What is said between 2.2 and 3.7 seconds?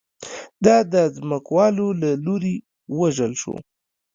لوري ووژل شو